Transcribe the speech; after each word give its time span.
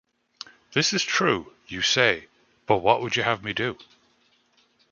This 0.73 0.93
is 0.93 1.03
true, 1.03 1.53
you 1.67 1.83
say, 1.83 2.25
but 2.65 2.77
what 2.79 3.03
would 3.03 3.15
you 3.15 3.21
have 3.21 3.43
me 3.43 3.53
do? 3.53 3.77